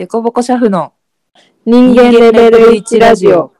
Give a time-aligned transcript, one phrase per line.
[0.00, 0.94] デコボコシャフの
[1.66, 3.52] 人間レベル1ラジオ。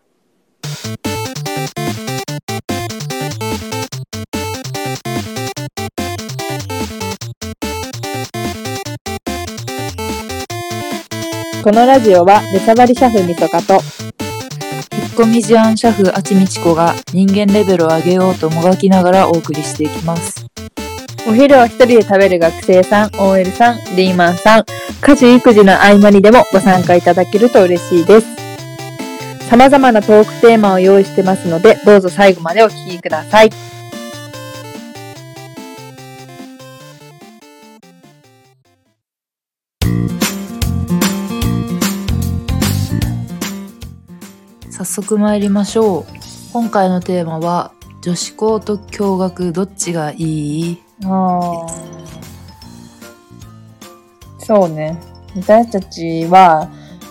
[11.62, 13.82] このラジオは、出さばりシャフみそかと、引っ
[15.10, 20.46] 込み思案シャフあちみちこが人間レベルを上げようともがきながらお送りしていきます。
[21.28, 24.64] お昼を一人で食べる学生さん、OL さん、リーマンさん、
[25.00, 28.26] 家事育児の合間にでもご参加いただけると嬉しいです。
[29.48, 33.50] 様々なトークテーマを用意してますので、どうぞ最後までお聞きください。
[44.70, 46.04] 早速参りましょう。
[46.52, 50.89] 今回のテーマは、女子校と共学どっちがいい？
[51.04, 51.66] あ
[54.38, 54.98] そうね。
[55.36, 56.68] 私たちは、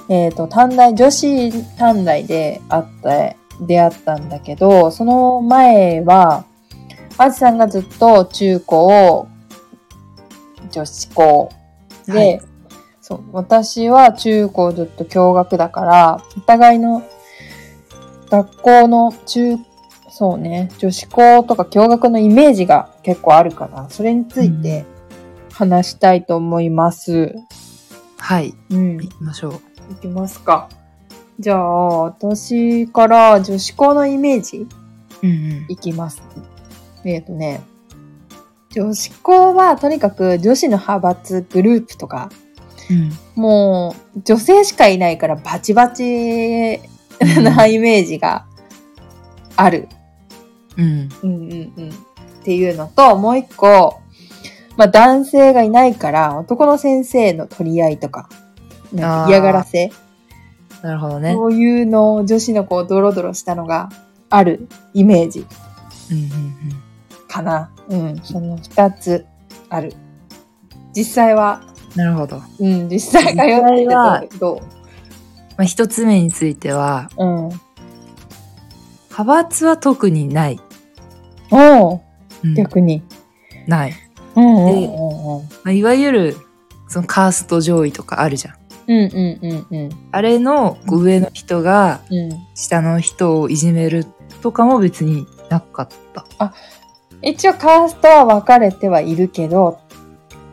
[0.10, 6.46] えっ、と、短大、女子短大で会った、出会ったんだけど、その前は、
[7.18, 9.28] あじさんがずっと中高、
[10.72, 11.50] 女子校
[12.08, 12.42] で、はい
[13.10, 17.02] そう、私は中高ずっと共学だから、お互いの
[18.30, 19.58] 学校の中、
[20.12, 24.86] そうね、女子校とか共学のイメージが結構あるから、それについて
[25.54, 27.36] 話したいと思います。
[28.18, 28.54] はい。
[28.70, 28.98] うん。
[28.98, 29.54] 行きましょう。
[29.92, 30.70] いきますか。
[31.40, 34.68] じゃあ、私から女子校のイメージ
[35.22, 35.66] うんうん。
[35.70, 36.22] いきます。
[37.06, 37.62] えっ、とね、
[38.72, 42.30] 女子校はとにかく女子の派閥グループとか、
[42.90, 43.12] うん。
[43.36, 46.80] もう女性しかいないからバチバチ
[47.42, 48.46] なイメージが
[49.56, 49.88] ある。
[50.80, 51.10] うん。
[51.24, 51.90] うんうんうん。
[51.90, 51.92] っ
[52.44, 54.00] ていうのと、もう一個、
[54.78, 58.30] まあ男性がいないから男の先生の取り合いとか、
[58.94, 59.92] なんか嫌がらせ。
[60.82, 61.34] なるほどね。
[61.34, 63.90] そういうのを女子のこうドロドロしたのが
[64.30, 65.46] あるイメージ
[66.12, 67.28] うんうんうん。
[67.28, 67.70] かな。
[67.90, 69.26] うん、その二つ
[69.70, 69.94] ある。
[70.96, 71.62] 実際は、
[71.96, 72.42] なるほど。
[72.60, 74.62] うん、実際通ってたけど、
[75.58, 77.50] まあ、一つ目については、うん。
[79.10, 80.60] 派閥は特にない。
[81.52, 82.02] おう
[82.44, 83.04] うん逆に。
[83.68, 83.94] ない。
[84.36, 85.44] うんううんうん。
[85.44, 86.38] まあ、いわゆる、
[86.88, 88.56] そのカースト上位とかあるじゃん。
[88.88, 89.90] うんうんうんうん。
[90.12, 92.30] あれの上の人がうん。
[92.56, 94.06] 下の人をいじめる
[94.42, 96.54] とかも別になかった。
[97.22, 99.80] 一応カーストは分かれてはいるけど、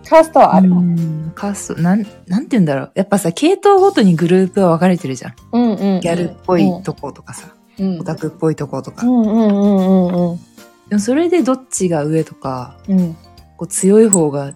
[0.08, 0.68] カーストはある。
[0.68, 0.94] ううん
[1.28, 2.92] んカースト、なん、なんて言うんだろう。
[2.94, 5.34] やっぱさ、系統ごとにグループは分かれてるじゃん。
[5.52, 6.00] うんうん。
[6.00, 8.00] ギャルっぽいとことかさ、うん。
[8.00, 9.06] オタクっぽいとことか。
[9.06, 9.80] うんうんうんう
[10.12, 10.40] んうん。
[10.88, 13.14] でもそれでどっちが上とか、うん。
[13.56, 14.52] こう強い方が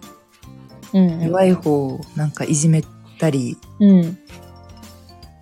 [0.93, 1.21] うん。
[1.21, 2.83] 弱い方をなんかいじめ
[3.19, 4.17] たり、うん。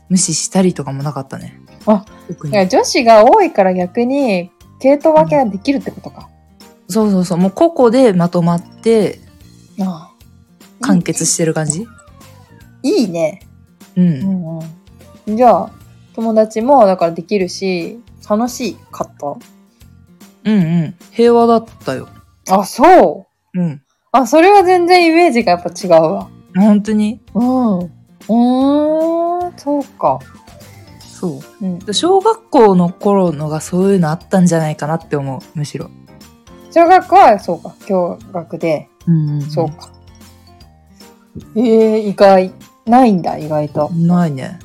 [0.10, 1.62] 無視したりとかもなかったね。
[1.86, 6.30] あ、特に女子が多いから逆に、系統分けができるってことか。
[6.88, 7.38] そうそうそう。
[7.38, 9.20] もう個々でまとまって
[9.80, 10.12] あ
[10.82, 11.86] あ完結してる感じ？
[12.82, 13.42] いいね。
[13.96, 14.02] う。
[14.02, 14.60] うんん
[15.28, 15.38] うん。
[15.38, 15.72] じゃあ、
[16.14, 19.16] 友達もだからできるし、楽しかっ
[20.44, 20.96] うんうん。
[21.12, 22.08] 平和だったよ。
[22.46, 22.62] た。
[22.62, 23.60] あ、そう？
[23.60, 23.82] うん。
[24.12, 26.30] あ、それは全然イメージがやっぱ違うわ。
[26.56, 27.22] 本当に？
[27.34, 27.80] うん。
[27.80, 30.20] うーん、そうか。
[31.00, 31.66] そう。
[31.66, 31.94] うん。
[31.94, 35.90] 小学校の頃のがそういうのあったんじゃないかなって思う、むしろ。
[36.72, 39.92] 小学校はそうか、共学で、うんそうか。
[41.56, 42.54] ええ意外。
[42.86, 43.90] ないんだ、意外と。
[43.92, 44.60] ないね。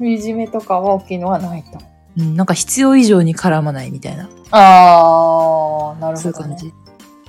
[0.00, 1.78] いじめとかは大きいのはないと。
[2.18, 4.28] うん、なんか必要以上に絡まないみたいな。
[4.50, 6.22] あー、なるほど、ね。
[6.22, 6.72] そういう感じ。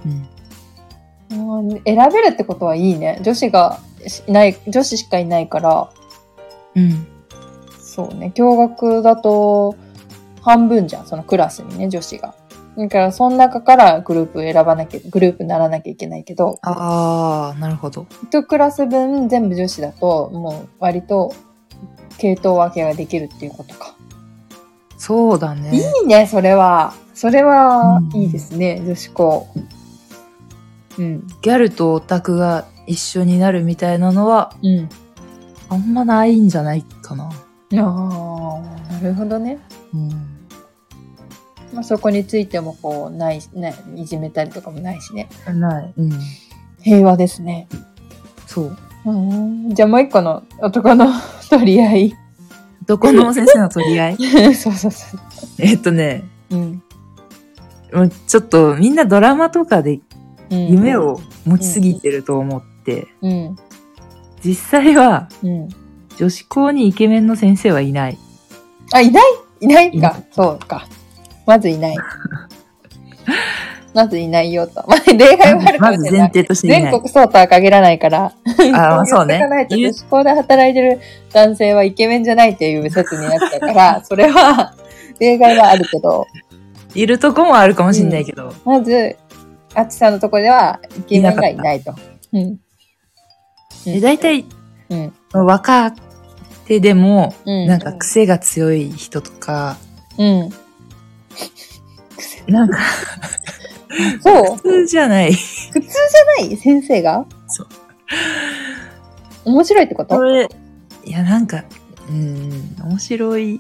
[0.06, 0.30] うん。
[1.32, 3.20] うん選べるってことはいいね。
[3.24, 3.80] 女子が
[4.28, 5.90] いない、女子しかいないから、
[6.76, 7.08] うん。
[7.80, 9.76] そうね、共学だと
[10.42, 12.34] 半分じゃん、そのクラスにね、女子が。
[12.78, 18.08] だから、その中からグループ選ばなきゃ、グループにならなきゃいけないけど、あー、なるほど。
[18.24, 21.34] 一クラス分全部女子だと、もう割と
[22.18, 23.96] 系統分けができるっていうことか。
[25.00, 25.72] そうだね。
[25.74, 26.94] いいね、それは。
[27.16, 29.48] それはうんいいですね、女子校。
[30.98, 31.28] うん。
[31.42, 34.90] ギャルとオタクが一緒になるみたいなのは、うん。
[35.70, 37.26] あんまないんじゃないかな。
[37.26, 37.32] あ
[37.72, 39.58] あ、なるほどね。
[39.94, 40.10] うん。
[41.74, 45.30] まあ、そこについてもこう、ない、ない、いじめたりとかもないしね。
[45.54, 45.94] ない。
[45.96, 46.12] うん。
[46.82, 47.70] 平和ですね。
[48.48, 48.78] そう。
[49.06, 49.74] うん。
[49.74, 51.08] じゃあもう一個の男の
[51.50, 52.16] 取り合い。
[52.90, 54.18] どこの先生の取り合い？
[54.58, 55.20] そうそうそう。
[55.60, 56.82] えっとね、うん。
[57.94, 60.00] もうちょっとみんなドラマとかで
[60.50, 60.98] うん夢。
[60.98, 63.56] を持ちすぎてると思って、うん。
[64.44, 65.70] 実際はうん。
[66.18, 68.18] 女子校にイケメンの先生はいない。
[68.92, 69.24] あ、いない？
[69.62, 70.18] いないか。
[70.32, 70.88] そうか。
[71.46, 71.96] まずいない。
[73.94, 74.84] まずいないよと。
[74.88, 76.28] まあ、例外はあるかまず前もしれない。
[76.30, 76.68] 提として。
[76.68, 78.26] 全国そうとは限らないから。
[78.26, 78.32] あ
[78.72, 81.00] まあ そうね女子校で働いてる
[81.34, 84.74] 男性はイケメンじゃないっていう説になっちゃうから、 それは
[85.20, 86.28] 例外はあるけど、
[86.94, 88.54] いるとこもあるかもしんないけど。
[88.66, 89.16] まず、
[89.74, 91.94] あっちさんのところではイケメンがいないと。
[92.34, 92.60] うん。
[93.86, 94.46] で大体、
[94.90, 95.14] うん。
[95.34, 95.94] 若
[96.66, 97.68] 手でも、うん。
[97.68, 99.78] なんか癖が強い人とか、
[100.18, 100.50] うん。
[102.48, 102.80] なんか
[104.22, 105.34] そう普通じゃない。
[105.34, 105.90] 普通じゃ
[106.48, 106.58] ない？
[106.58, 107.26] 先生が？
[107.48, 107.68] そう。
[109.46, 110.16] 面白いってこと？
[110.16, 110.48] これ、
[111.06, 111.64] いやなんか、
[112.10, 113.60] うん、面白い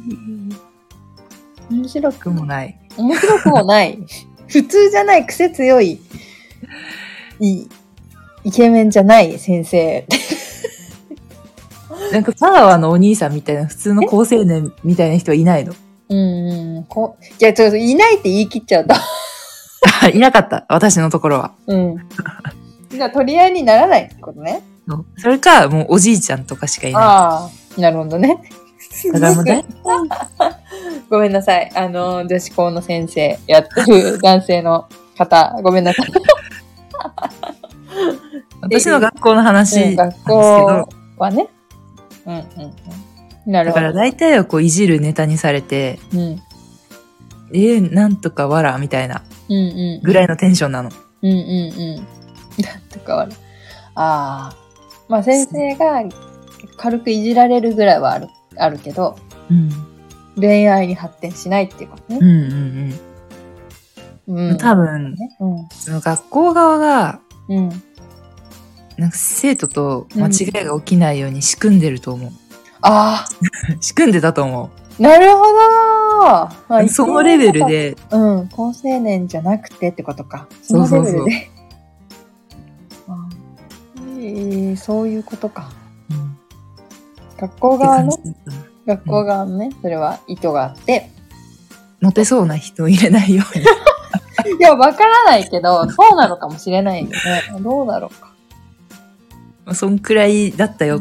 [1.72, 2.80] 面白くくもない。
[2.98, 3.98] 面白くもない。
[4.48, 6.00] 普通じゃない、癖強い、
[7.40, 7.68] い
[8.44, 10.06] イケメンじゃない先生。
[12.12, 15.74] なんか、パワーのお兄さんみたいな普通の高青年みたいな人はいないの？
[16.10, 16.84] うんうん。
[16.86, 18.96] こいや、ちょっといないって言い切っちゃうと。
[20.07, 20.66] いなかった。
[20.69, 21.51] 私のところは。
[21.68, 21.98] うん。
[22.90, 24.63] じゃあ取り合いにならないってことね。
[25.18, 28.42] それか、もうおじいちゃんとかしかいなああ、なるほどね。
[29.06, 29.12] い。
[29.12, 29.66] だからもう大
[31.10, 31.72] ごめんなさい。
[31.75, 34.88] あの、女子校の先生やってる男性の
[35.18, 36.07] 方、ごめんなさい。
[38.62, 40.86] 私の学校の話うんなんですけ学ど
[41.18, 41.48] 校、はね。
[42.25, 42.44] うんうん
[43.45, 43.52] うん。
[43.52, 44.00] なるだからほど。
[44.00, 46.42] 大体はこういじるネタにされて、うん。
[47.52, 49.24] えー、なんとかわらみたいな。
[50.04, 50.90] ぐらいのテンションなの。
[51.22, 52.63] うんうんうん。
[52.63, 53.36] なんとかはね。
[53.96, 54.57] ああ。
[55.07, 56.04] まあ先生が
[56.78, 59.18] 軽くいじられるぐらいはある、あるけど、
[59.50, 59.69] うん。
[60.36, 62.19] 恋愛に発展しないっていうことね。
[62.22, 62.30] うん
[64.28, 64.57] うんううん。
[64.57, 65.38] 多分、ね。
[65.72, 67.19] その学校側が、
[67.50, 67.57] うん。
[67.57, 67.84] うん。
[68.98, 72.31] なんか生徒と間違いが起きないように仕組んでると思う。
[72.81, 73.25] あ
[73.81, 74.69] 仕組んでたと思
[75.00, 76.89] あ、なるほどまあう。
[76.89, 77.66] そのレベル。
[77.66, 78.48] で、うん。
[78.50, 80.48] 高青年じゃなくてってことか。
[80.62, 81.50] そのレベルで。
[84.75, 85.69] そういうことか。
[86.10, 86.36] うん
[87.39, 88.12] 学校側の
[88.86, 91.10] 学校側のね、それは意図があって。
[92.01, 93.63] モテそうな人を入れないように。
[94.60, 97.16] いや、わからないけど、そうなのかもしれないよね。
[97.62, 98.33] どうだろうか。
[99.66, 101.00] まあそんくらいだったよっ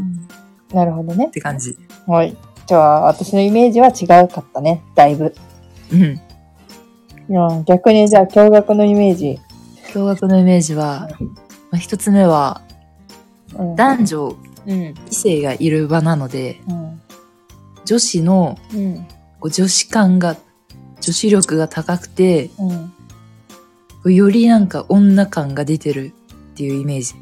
[0.73, 1.29] なるほどね。
[1.29, 1.77] て感じ。
[2.07, 2.37] はい。
[2.69, 4.83] じゃあ、私のイメージは違うかったね。
[4.95, 5.35] だいぶ。
[5.91, 6.01] うん。
[6.03, 6.21] い
[7.31, 9.39] や、逆にじゃあ、驚愕のイメージ。
[9.95, 11.09] 驚愕のイメージは、
[11.71, 12.61] まあ、一つ目は、
[13.57, 13.75] うん。
[13.75, 14.37] 男女、
[14.67, 14.95] うん。
[15.11, 17.01] 異性がいる場なので、うん。
[17.87, 19.07] 女子のうん。
[19.41, 20.37] こう女子感が、
[21.01, 22.51] 女子力が高くて、
[24.05, 24.13] うん。
[24.13, 26.13] よりなんか女感が出てる
[26.53, 27.15] っていうイメージ。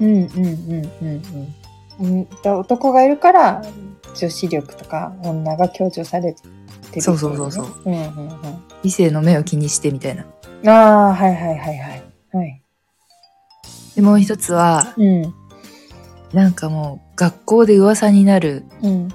[0.00, 0.08] うん。
[0.08, 0.26] うん。
[0.26, 0.90] うん。
[1.02, 1.54] うん。
[2.00, 2.24] うん。
[2.42, 3.62] で男がいるから、
[4.14, 6.42] 女子力とか女が強調されて
[6.94, 7.66] る、そうそうそうそう。
[7.84, 7.94] うん。
[7.94, 8.30] うん。
[8.82, 10.24] 異性の目を気にしてみたいな。
[10.62, 10.68] うん。
[10.68, 12.02] ああ、はいはいはいはい。
[12.32, 12.62] はい。
[13.96, 15.34] で、もう一つは、うん。
[16.32, 19.08] なんかもう学校で噂になる、うん。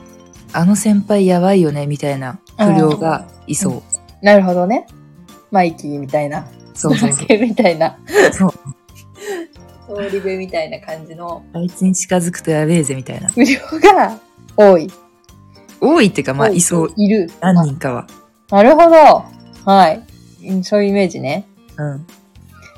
[0.53, 3.83] あの先輩やばいよねみたいな不良がいそう。
[4.25, 4.87] なるほどね。
[5.51, 6.47] マイキーみたいな。
[6.73, 7.39] そうそうそう。
[7.39, 7.97] みたいな。
[8.31, 8.53] そう。
[9.87, 13.29] 通り部みたいな感じのあいつに近づくとやべえぜみたいな。
[13.29, 13.59] 不良
[13.93, 14.19] が
[14.57, 14.91] 多い。
[15.79, 16.93] 多いっていうか、まあ多いそう。
[16.97, 17.29] いる。
[17.39, 18.07] 何人かは。
[18.49, 19.23] なるほど。
[19.65, 20.03] はい。
[20.47, 21.45] うんそういうイメージね。
[21.77, 22.07] うん。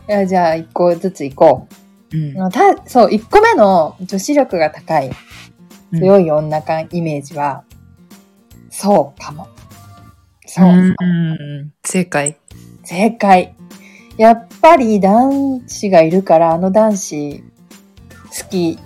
[0.10, 1.68] いやじゃあ、一個ずつ行こ
[2.12, 2.52] うんう。。
[2.52, 5.12] たそう、一個目の女子力が高い、
[5.94, 7.64] 強い女感イメージは、
[8.70, 9.48] そうかも。
[10.46, 10.66] そう。
[10.66, 11.74] うんうん。
[11.84, 12.38] 正解。
[12.84, 13.56] 正解。
[14.18, 18.78] やっぱり男子がいるから、あの男子好き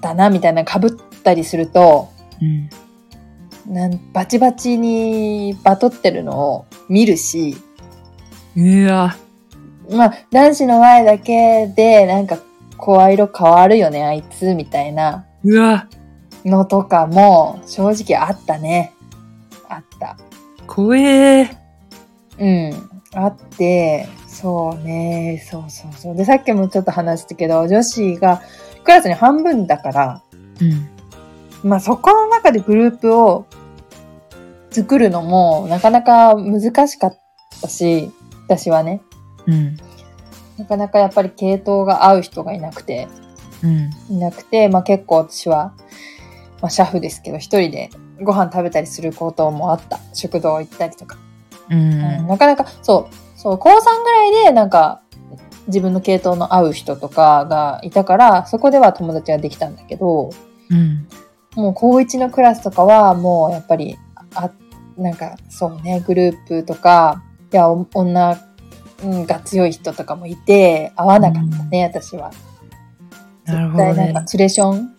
[0.00, 0.90] だな、みたいな被っ
[1.22, 2.08] たりすると、
[2.40, 2.70] うん。
[3.72, 7.56] なんバチバチにバトってるのを見るし、
[8.56, 9.16] うわ。
[9.90, 12.38] まあ、男子の前だけで、なんか、
[12.76, 15.86] 声色変わるよね、あいつ、みたいなうわ。
[16.44, 18.92] のとかも、正直あったね。
[19.68, 20.16] あった。
[20.66, 21.50] 怖え。
[22.38, 22.72] うん。
[23.14, 26.16] あって、そうね、そうそうそう。
[26.16, 28.40] で、さっきもちょっと話したけど、女子が
[28.84, 30.22] クラスに半分だから、
[30.60, 30.88] うん。
[31.62, 33.46] まあそこの中でグループを
[34.70, 37.18] 作るのもなかなか難しかっ
[37.60, 38.10] たし、
[38.46, 39.02] 私はね、
[39.46, 39.76] うん。
[40.58, 43.08] なかなかやっぱり系統が合う人がいなくて、
[43.62, 43.90] うん。
[44.08, 45.74] いなくて、まあ結構私は、
[46.60, 47.90] まあ、シャフですけど、一人で
[48.22, 49.98] ご飯食べたりすることもあった。
[50.14, 51.16] 食堂行ったりとか。
[51.70, 52.26] ううんん。
[52.26, 55.00] なかなか、そう、そう、高3ぐらいでなんか、
[55.66, 60.30] 自分の系統の合う人とかがいたから、そこでは友達ができたんだけど、
[60.70, 61.08] うん。
[61.56, 63.98] もう高一のクラスとかは、もうやっぱり、
[64.34, 64.50] あ、
[64.96, 68.38] なんか、そうね、グループとか、いや、お女、
[69.02, 72.30] うん、が強い人とかもいて、合わなかったね、私は。
[73.46, 74.26] なるほど絶対なんか、ね。
[74.26, 74.94] ツレション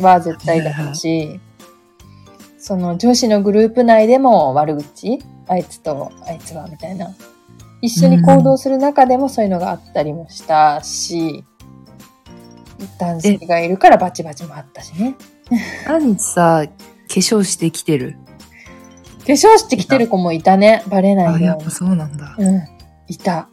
[0.00, 1.40] は絶対だったし、
[2.58, 5.18] その女子のグループ内でも悪口？
[5.46, 7.08] あいつとあいつはみたいな。
[7.80, 11.44] 一緒に行動する中でもそういうのがあったりもしたし、
[12.98, 15.14] 男子がいるからバチバチもあったしね。
[15.86, 18.16] 何日さ、化粧してきてる
[19.20, 20.82] 化粧してきてる子もいたね。
[20.88, 21.70] バレなあ、いようにやっぱ。
[21.70, 22.34] そうなんだ。
[22.38, 22.62] うん、
[23.08, 23.48] いた。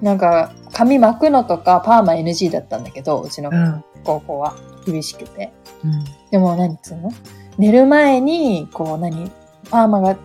[0.00, 3.84] なんか、髪巻くのとかパーマ NG だったんだけど、うちのうん。
[4.04, 4.54] 高校は
[4.86, 5.52] 厳しくて。
[5.84, 6.04] うん。
[6.30, 7.10] でも何つうの？
[7.58, 9.30] 寝る前に、こう何？
[9.70, 10.16] パーマが、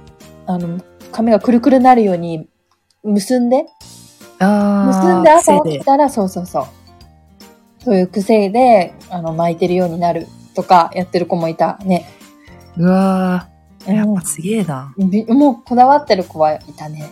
[0.47, 0.79] あの、
[1.11, 2.47] 髪がくるくるなるように
[3.03, 3.65] 結んで、
[4.39, 4.85] ああ。
[4.87, 6.65] 結んで朝癖起きたら、そうそうそう。
[7.83, 12.05] そういう癖で、あの、巻いてるようになるとかやってる子もいたね。
[12.77, 13.93] うわー。
[13.93, 14.93] やっうんぱすげえな。
[14.97, 17.11] びもうこだわってる子はいたね。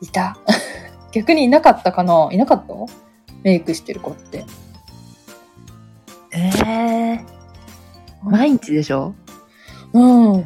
[0.00, 0.36] いた。
[1.12, 2.28] 逆にいなかったかな？
[2.30, 2.74] いなかった？
[3.42, 4.44] メイクしてる子って。
[6.32, 7.24] ええ
[8.22, 9.14] 毎日でしょ？
[9.92, 10.44] うん。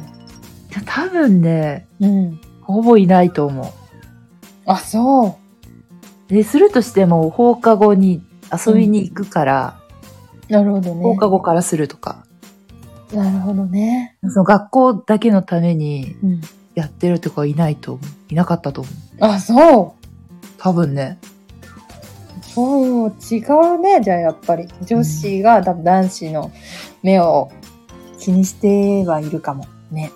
[0.85, 2.41] 多分ね、うん。
[2.61, 3.73] ほぼいないと思
[4.65, 5.27] あ、そう。
[6.29, 6.33] う。
[6.33, 8.23] で、するとしても放課後に
[8.65, 9.80] 遊びに行くから、
[10.51, 11.01] なるほどね。
[11.01, 12.25] 放課後からするとか、
[13.13, 14.17] なるほどね。
[14.29, 16.41] その学校だけのためにうん。
[16.73, 18.05] やってるとかいないと思う。
[18.29, 18.93] いなかったと思う。
[19.19, 20.05] あ、そう。
[20.57, 21.17] 多分ね。
[22.41, 23.39] そう、違
[23.75, 24.01] うね。
[24.01, 24.67] じゃあやっぱり。
[24.85, 26.51] 女子が多分男子の
[27.03, 27.51] 目を
[28.19, 29.65] 気にしてはいるかも。
[29.91, 30.11] ね。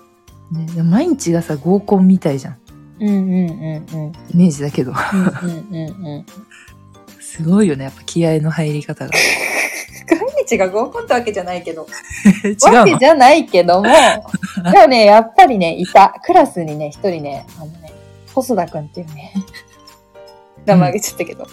[0.50, 2.56] ね毎日がさ、合コンみたいじゃん。
[3.00, 4.12] うんうんうんうん。
[4.30, 4.92] イメージだけど。
[4.92, 6.26] うんうんうんうん。
[7.20, 9.12] すごいよね、やっぱ気合の入り方が。
[10.46, 11.86] 毎日が合コンってわけじゃないけど。
[12.44, 13.84] 違うわけのじゃないけども、
[14.72, 16.14] でもね、やっぱりね、いた。
[16.22, 17.92] クラスにね、一人ね、あのね、
[18.32, 19.32] 細田くんっていうね、
[20.64, 21.46] 名前あげちゃったけど、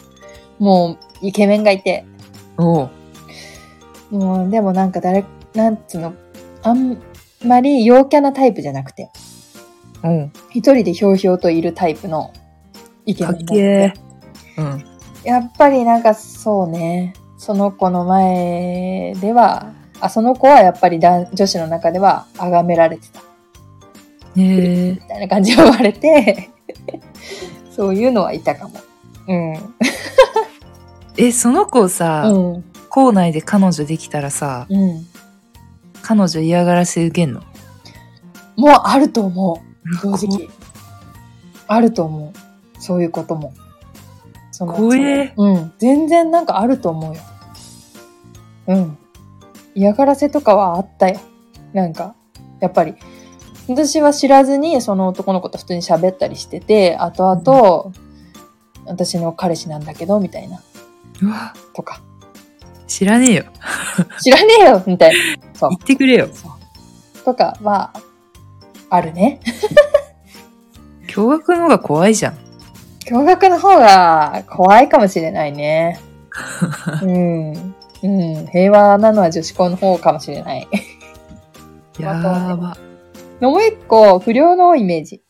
[0.60, 2.06] もう、イケメンがいて、
[2.58, 2.90] おう。
[4.12, 6.14] もう、でもなんか誰、なんつうの、
[6.62, 7.02] あん
[7.44, 9.10] まり陽キャなタイプじゃなくて、
[10.04, 10.34] うん。
[10.52, 12.32] 一人でひょうひょうといるタイプの
[13.06, 13.94] イケメンだけー。
[14.58, 14.84] うん。
[15.24, 23.20] やっぱりなんかそうね、その子の前では、あ、その子はやっぱり男女子の中では崇められてた。
[23.20, 23.24] へ
[24.36, 24.98] えみ。
[24.98, 26.52] たいな感じで言われて、
[27.70, 28.76] そういうのはいたかも。
[29.28, 29.76] うん。
[31.18, 32.64] え、その子さ、うん。
[32.88, 35.06] 校内で彼女できたらさ、うん。
[36.02, 37.42] 彼女嫌がらせ受けんの？
[38.56, 39.96] もうあると思う。
[39.98, 40.48] 正こ直。
[41.68, 42.82] あると思う。
[42.82, 43.54] そういうことも。
[44.52, 45.74] その怖えうん。
[45.78, 47.22] 全然なんかあると思うよ。
[48.68, 48.98] うん。
[49.76, 51.20] 嫌がらせとかはあったよ。
[51.74, 52.16] なんか、
[52.60, 52.96] やっぱり。
[53.68, 57.94] 私は知らずにその男の子と普通に喋ったりしてて、後々、
[58.86, 60.62] 私の彼氏なんだけど、みたいな。
[61.22, 62.02] うわ、とか。
[62.88, 63.46] 知らねえよ。
[64.22, 65.18] 知らねえよみたいな。
[65.54, 65.78] そう言。
[65.78, 66.30] ってくれよ。
[66.32, 67.24] そう。
[67.24, 67.94] とかは、
[68.90, 69.40] あるね。
[71.08, 72.38] 驚愕の方が怖いじゃん。
[73.08, 76.00] 驚愕の方が怖いかもしれないね。
[77.02, 77.76] うん。
[78.04, 78.48] うん。
[78.48, 80.68] 平和なのは女子校の方かもしれない。
[82.00, 82.78] やーば。
[83.40, 85.22] もう一個、不良のイメージ。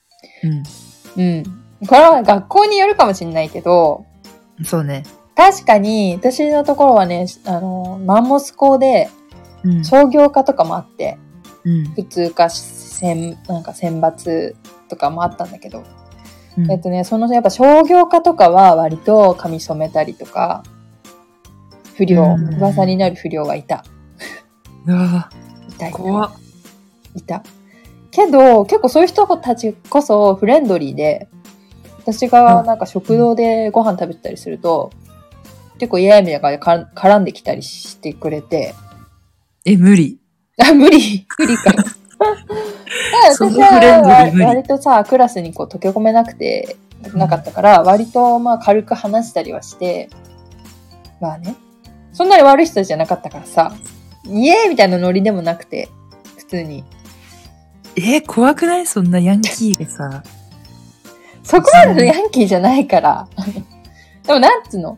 [1.16, 1.44] ううん。
[1.88, 4.06] これは学校によるかもしれないけど、
[4.60, 4.66] ん。
[4.66, 5.04] そうね。
[5.36, 9.10] 確かに、私のところはね、あの、マンモス校で
[9.64, 9.86] うん。
[9.86, 11.18] 商業科とかもあって、
[11.64, 11.86] うん。
[11.94, 14.56] 普通科選、なんか選抜
[14.90, 15.84] とかもあったんだけど、
[16.58, 20.64] うんえっとね、そのやっぱ商業科とかは割と髪染めたりとか、
[21.98, 23.84] 不良、うん噂になる不良はいた。
[24.86, 25.30] うわ
[25.70, 25.98] いたいた。
[25.98, 26.32] 怖っ。
[27.16, 27.44] いた。
[28.12, 31.28] けど、結構そういう人たちこそフレンドリーで、
[32.00, 34.92] 私がなんか食堂でご飯食べてたりすると、
[35.80, 38.76] 結構嫌やみたいな感じでか絡んできたりしてくれて、
[39.66, 40.20] え、無理。
[40.62, 41.72] あ、無理、無理か。
[41.74, 41.96] だか
[43.32, 46.76] 私フレンドリー無理は割とさ、クラスにこう溶け込めなくて、
[47.14, 50.10] なかったから、割とまあ軽く話したりはして、
[51.20, 51.56] まあね。
[52.14, 53.76] そんなに悪い人じゃなかったからさ、
[54.26, 55.90] イエーイみたいなノリでもなくて、
[56.38, 56.84] 普通に。
[57.96, 58.86] えー怖くない？
[58.88, 60.24] そんなヤンキーがさ。
[61.44, 63.28] そこまでのヤンキーじゃないから。
[64.26, 64.98] でもなんつうの？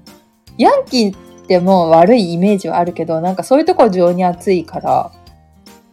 [0.58, 5.12] ヤンキーってもう悪いイメージはあるけど、なんかそういうところ情に熱いから、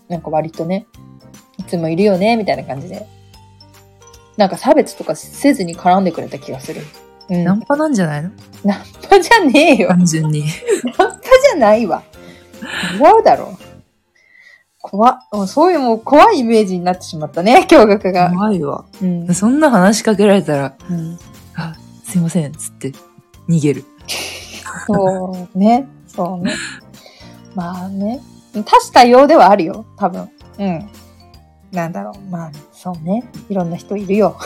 [0.08, 0.86] なんか割とね、
[1.58, 3.06] いつもいるよね、みたいな感じで。
[4.36, 6.82] なんか差別とかせずに絡んでくれた気がする。
[7.32, 7.44] うん。
[7.44, 8.30] ナンナンパなんじゃないの？
[9.08, 9.88] パじゃねえよ。
[9.88, 10.44] ナン単純に。
[10.96, 12.02] パじゃないわ。
[12.94, 13.56] 違うだろ。
[14.80, 15.46] 怖っ。
[15.46, 18.30] そういうもう怖いイメージになってしまったね、驚愕が。
[18.30, 18.84] 怖いわ。
[19.00, 19.34] うん。
[19.34, 21.18] そんな話しかけられたら、うん、
[21.54, 21.74] あ、
[22.04, 22.92] すいません、つって
[23.48, 23.84] 逃げる。
[24.86, 25.86] そうね。
[26.08, 26.52] そうね。
[27.54, 28.20] まあね。
[28.54, 30.28] 多種多様ではあるよ、多分。
[30.58, 30.90] うん。
[31.70, 32.30] なんだろう。
[32.30, 33.24] まあ、そうね。
[33.48, 34.36] いろんな人いるよ。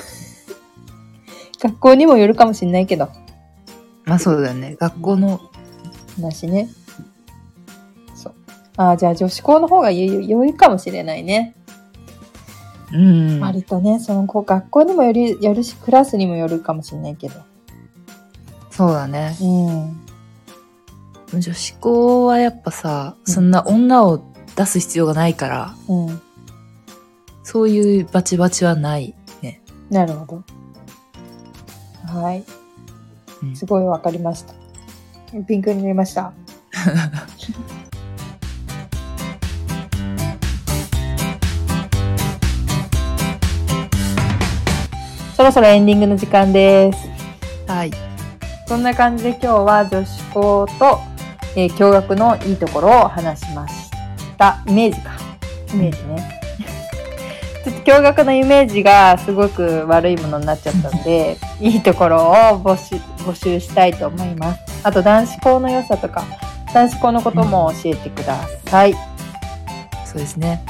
[1.67, 3.09] 学校にもよるかもしれないけど。
[4.05, 4.77] まあそうだよね。
[4.79, 5.41] 学校の、
[6.17, 6.69] 話ね。
[8.15, 8.35] そう。
[8.77, 11.55] ああ、じゃあ女子校の方が良いかもしれないね。
[12.93, 13.41] うん。
[13.41, 17.35] 割とね、その子、学校にもより、よるし、クラスにもよるかもしれないけど。
[18.71, 19.37] そうだね。
[19.41, 21.41] うん。
[21.41, 24.23] 女子校はやっぱさ、うんそんな女を
[24.55, 26.21] 出す必要がないから、うん。
[27.43, 29.63] そういうバチバチはないね。
[29.91, 30.45] なるほど。
[32.07, 32.45] はい。
[33.43, 34.55] うんすごいわかりました。
[35.47, 36.33] ピンクになりました。
[45.37, 46.99] そろそろエンディングの時間です。
[47.67, 47.91] はい。
[48.67, 50.99] そんな感じで今日は女子校と、
[51.55, 53.91] えー、共学のいいところを話しまし
[54.39, 54.63] た。
[54.67, 55.11] イメージか。
[55.75, 56.36] イメージね。
[57.67, 62.95] ちょっと共学のイメージがすごく悪いものになっちゃったので、 いいところを募集
[63.25, 64.61] 募集したいと思います。
[64.85, 66.23] あと男子校の良さとか、
[66.73, 68.95] 男子校のことも教えてください。
[70.05, 70.63] そうですね。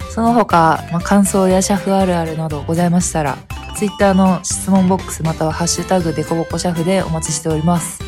[0.00, 3.36] うん、その他、まあ、感想やシャフあるあるなどございましたら、
[3.76, 7.98] ツイッターの質問ボックスまたはハッシュタグデコボコシャフでお待ちしております。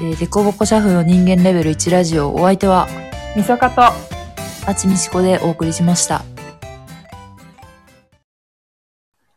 [0.00, 2.88] えー、デコボコシャフの人間レベル1ラジオお相手は、
[3.36, 6.22] みそかと、あちみちこでお送りしました。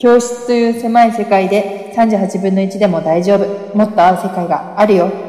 [0.01, 3.77] 教室という狭い世界で38分の1でも大丈夫。
[3.77, 5.28] もっと合う世界があるよ。